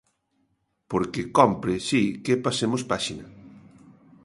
Porque 0.91 1.21
cómpre, 1.37 1.73
si, 1.87 2.01
que 2.25 2.41
pasemos 2.45 2.81
páxina. 2.91 3.25